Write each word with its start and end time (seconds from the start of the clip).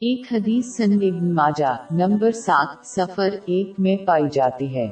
ایک 0.00 0.32
حدیث 0.32 0.66
سن 0.66 0.92
ابن 0.92 1.34
ماجہ 1.34 1.76
نمبر 1.90 2.30
سات 2.32 2.86
سفر 2.86 3.28
ایک 3.46 3.72
میں 3.78 3.96
پائی 3.96 4.24
جاتی 4.32 4.74
ہے 4.74 4.88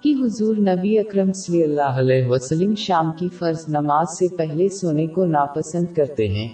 کہ 0.00 0.14
حضور 0.24 0.56
نبی 0.56 0.98
اکرم 0.98 1.32
صلی 1.32 1.62
اللہ 1.62 1.98
علیہ 2.00 2.26
وسلم 2.26 2.74
شام 2.74 3.12
کی 3.12 3.28
فرض 3.28 3.64
نماز 3.68 4.18
سے 4.18 4.36
پہلے 4.36 4.68
سونے 4.68 5.06
کو 5.06 5.24
ناپسند 5.24 5.94
کرتے 5.94 6.28
ہیں 6.28 6.48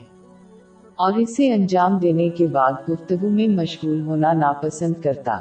اور 0.97 1.13
اسے 1.13 1.53
انجام 1.53 1.99
دینے 1.99 2.29
کے 2.29 2.47
بعد 2.47 2.73
گفتگو 2.89 3.29
میں 3.29 3.49
مشغول 3.49 4.01
ہونا 4.01 4.33
ناپسند 4.33 5.03
کرتا۔ 5.03 5.39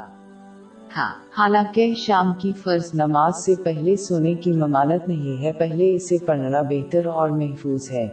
تھا 0.94 1.12
حالانکہ 1.38 1.94
شام 1.94 2.32
کی 2.38 2.52
فرض 2.52 2.90
نماز 2.94 3.36
سے 3.36 3.54
پہلے 3.64 3.96
سونے 3.96 4.34
کی 4.34 4.52
ممانت 4.52 5.08
نہیں 5.08 5.42
ہے، 5.42 5.52
پہلے 5.52 5.94
اسے 5.94 6.16
پڑھنا 6.26 6.62
بہتر 6.62 7.06
اور 7.06 7.28
محفوظ 7.28 7.90
ہے۔ 7.90 8.08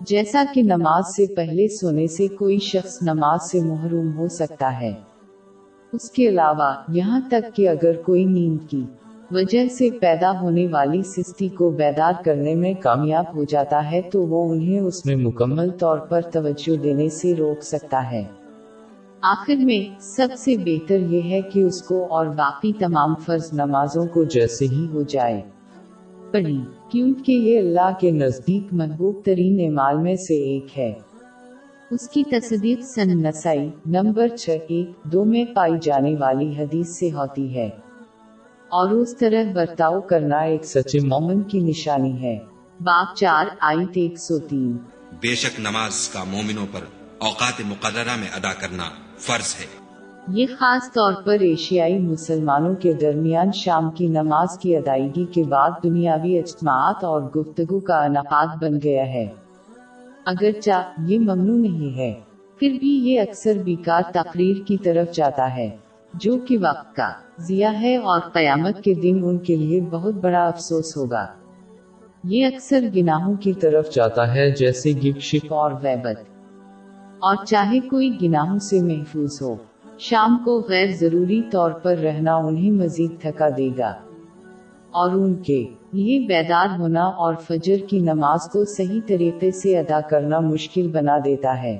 جیسا 0.00 0.44
کہ 0.54 0.62
نماز 0.62 1.04
سے 1.16 1.34
پہلے 1.34 1.68
سونے 1.68 2.06
سے 2.06 2.28
کوئی 2.28 2.58
شخص 2.58 2.98
نماز 3.02 3.50
سے 3.50 3.60
محروم 3.60 4.16
ہو 4.16 4.28
سکتا 4.28 4.80
ہے۔ 4.80 4.92
اس 5.92 6.10
کے 6.10 6.28
علاوہ، 6.28 6.74
یہاں 6.88 7.20
تک 7.30 7.56
کہ 7.56 7.68
اگر 7.68 8.02
کوئی 8.02 8.24
نیند 8.24 8.70
کی 8.70 8.84
وجہ 9.30 9.68
سے 9.68 9.90
پیدا 9.90 10.40
ہونے 10.40 10.66
والی 10.70 11.02
سستی 11.02 11.48
کو 11.48 11.70
بیدار 11.70 12.12
کرنے 12.24 12.54
میں 12.54 12.74
کامیاب 12.74 13.24
ہو 13.34 13.44
جاتا 13.44 13.90
ہے، 13.90 14.02
تو 14.02 14.22
وہ 14.22 14.52
انہیں 14.52 14.80
اس 14.80 15.06
میں 15.06 15.16
مکمل 15.16 15.70
طور 15.70 15.98
پر 15.98 16.20
توجہ 16.20 16.76
دینے 16.76 17.08
سے 17.08 17.34
روک 17.34 17.62
سکتا 17.62 18.10
ہے۔ 18.10 18.24
آخر 19.20 19.56
میں، 19.56 20.00
سب 20.00 20.28
سے 20.36 20.56
بہتر 20.64 20.98
یہ 20.98 21.22
ہے 21.22 21.42
کہ 21.42 21.62
اس 21.62 21.82
کو 21.82 22.06
اور 22.10 22.26
باقی 22.26 22.72
تمام 22.72 23.14
فرض 23.14 23.48
نمازوں 23.52 24.06
کو 24.06 24.24
جیسے 24.24 24.64
ہی 24.64 24.86
ہو 24.92 25.02
جائے۔ 25.02 25.40
پڑھی 26.32 26.60
کیونکہ 26.88 27.32
یہ 27.32 27.58
اللہ 27.58 27.90
کے 28.00 28.10
نزدیک 28.10 28.62
محبوب 28.72 29.24
ترین 29.24 29.60
اعمال 29.60 29.96
میں 29.96 30.16
سے 30.16 30.34
ایک 30.34 30.78
ہے۔ 30.78 30.92
اس 31.90 32.08
کی 32.08 32.22
تصدیق 32.24 32.82
سن 32.82 33.22
نسائی 33.22 33.70
نمبر 33.86 34.28
چھ 34.28 34.50
ایک 34.68 34.90
دو 35.04 35.24
میں 35.24 35.44
پائی 35.54 35.72
جانے 35.82 36.14
والی 36.20 36.52
حدیث 36.58 36.88
سے 36.88 37.12
ہوتی 37.12 37.54
ہے۔ 37.54 37.66
اور 38.68 38.90
اس 38.90 39.16
طرح 39.16 39.52
برتاؤ 39.54 40.00
کرنا 40.00 40.38
ایک 40.38 40.64
سچے 40.64 41.00
مومن 41.00 41.42
کی 41.42 41.58
نشانی 41.58 42.22
ہے۔ 42.22 42.38
باپ 42.80 43.16
چار 43.16 43.46
آئیت 43.60 43.90
ایک 43.94 44.18
سو 44.18 44.38
تین۔ 44.38 44.76
بے 45.20 45.34
شک 45.34 45.60
نماز 45.60 46.08
کا 46.08 46.24
مومنوں 46.24 46.66
پر 46.72 46.80
اوقات 47.18 47.60
مقررہ 47.68 48.16
میں 48.20 48.28
ادا 48.32 48.52
کرنا 48.52 48.84
فرض 49.18 49.54
ہے۔ 49.60 49.79
یہ 50.28 50.46
خاص 50.58 50.92
طور 50.92 51.12
پر 51.24 51.36
ایشیائی 51.40 51.98
مسلمانوں 51.98 52.74
کے 52.74 52.92
درمیان 52.92 53.52
شام 53.52 53.90
کی 53.90 54.06
نماز 54.06 54.58
کی 54.58 54.76
ادائیگی 54.76 55.24
کے 55.24 55.42
بعد 55.42 55.70
دنیاوی 55.82 56.38
اجتماعات 56.38 57.04
اور 57.04 57.22
گفتگو 57.22 57.80
کا 57.80 58.04
انعقاد 58.04 58.46
بن 58.62 58.78
گیا 58.84 59.06
ہے۔ 59.06 59.26
اگرچہ 60.24 60.92
یہ 61.06 61.18
ممنوع 61.18 61.56
نہیں 61.56 61.98
ہے، 61.98 62.14
پھر 62.58 62.76
بھی 62.80 62.88
یہ 62.88 63.20
اکثر 63.20 63.52
بیکار 63.64 64.02
تقریر 64.12 64.56
کی 64.66 64.76
طرف 64.76 65.12
جاتا 65.12 65.56
ہے، 65.56 65.70
جو 66.14 66.36
کہ 66.48 66.58
وقت 66.58 66.96
کا 66.96 67.12
ضیاع 67.38 67.72
ہے 67.72 67.96
اور 67.96 68.20
قیامت 68.20 68.84
کے 68.84 68.94
دن 68.94 69.20
ان 69.24 69.38
کے 69.38 69.56
لیے 69.56 69.80
بہت 69.90 70.14
بڑا 70.14 70.46
افسوس 70.46 70.96
ہوگا۔ 70.96 71.26
یہ 72.24 72.46
اکثر 72.46 72.80
گناہوں 72.96 73.34
کی 73.34 73.52
طرف 73.52 73.94
جاتا 73.94 74.34
ہے، 74.34 74.50
جیسے 74.50 74.92
گپ 74.92 75.18
شپ 75.18 75.54
اور 75.54 75.72
ویبت 75.82 76.20
اور 77.18 77.36
چاہے 77.44 77.80
کوئی 77.80 78.16
گناہوں 78.22 78.58
سے 78.58 78.80
محفوظ 78.80 79.42
ہو۔ 79.42 79.56
شام 80.00 80.42
کو 80.44 80.60
غیر 80.68 80.86
ضروری 80.90 81.42
طور 81.52 81.70
پر 81.70 81.96
رہنا 81.96 82.34
انہیں 82.34 82.70
مزید 82.70 83.20
تھکا 83.20 83.48
دے 83.56 83.68
گا۔ 83.78 83.92
اور 84.90 85.10
ان 85.10 85.34
کے 85.34 85.66
یہ 85.92 86.26
بیدار 86.26 86.78
ہونا 86.78 87.04
اور 87.04 87.34
فجر 87.34 87.76
کی 87.88 87.98
نماز 87.98 88.40
کو 88.52 88.64
صحیح 88.64 89.00
طریقے 89.06 89.50
سے 89.50 89.78
ادا 89.78 90.00
کرنا 90.00 90.40
مشکل 90.40 90.88
بنا 90.88 91.18
دیتا 91.24 91.62
ہے۔ 91.62 91.78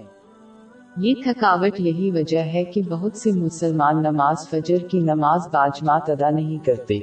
یہ 0.96 1.14
تھکاوٹ 1.22 1.80
یہی 1.80 2.10
وجہ 2.10 2.38
ہے 2.38 2.64
کہ 2.64 2.82
بہت 2.82 3.16
سے 3.16 3.32
مسلمان 3.32 4.02
نماز 4.02 4.48
فجر 4.50 4.78
کی 4.78 4.98
نماز 4.98 5.40
باجمات 5.52 6.10
ادا 6.10 6.30
نہیں 6.30 6.66
کرتے۔ 6.66 6.98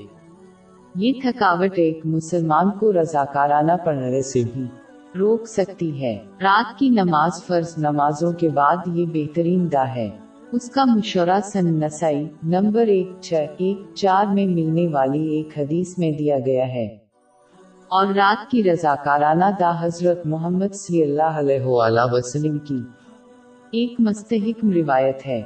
یہ 0.95 1.13
تھکاوٹ 1.21 1.71
ایک 1.75 1.99
مسلمان 2.05 2.71
کو 2.71 2.93
رضاکارانہ 2.93 3.71
پڑھنے 3.85 4.21
سے 4.21 4.43
بھی 4.53 4.63
روک 5.19 5.47
سکتی 5.47 6.01
ہے۔ 6.03 6.17
رات 6.41 6.79
کی 6.79 6.89
نماز 6.89 7.43
فرض 7.47 7.73
نمازوں 7.77 8.31
کے 8.31 8.49
بعد 8.49 8.77
یہ 8.87 9.05
بہترین 9.13 9.71
دا 9.71 9.87
ہے۔ 9.95 10.09
اس 10.51 10.69
کا 10.69 10.85
مشورہ 10.85 11.39
سن 11.43 11.79
نسائی 11.79 12.29
نمبر 12.43 12.87
ایک 12.87 13.09
چھ 13.21 13.33
ایک 13.57 13.77
چار 13.95 14.25
میں 14.25 14.47
ملنے 14.47 14.87
والی 14.87 15.27
ایک 15.27 15.49
حدیث 15.57 15.97
میں 15.97 16.11
دیا 16.11 16.37
گیا 16.45 16.67
ہے۔ 16.67 16.85
اور 17.87 18.07
رات 18.07 18.51
کی 18.51 18.63
رضاکارانہ 18.63 19.45
دا 19.59 19.71
حضرت 19.79 20.25
محمد 20.25 20.73
صلی 20.73 21.03
اللہ 21.03 21.39
علیہ 21.39 21.65
وسلم 22.11 22.57
کی۔ 22.57 22.79
ایک 23.71 23.93
مستحکم 23.99 24.71
روایت 24.71 25.27
ہے۔ 25.27 25.41